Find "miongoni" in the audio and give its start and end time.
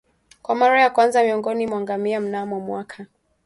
1.23-1.67